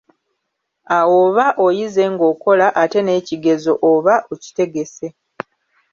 [0.97, 5.07] Awo oba oyize ng'okola, ate n'ekigezo oba okitegese.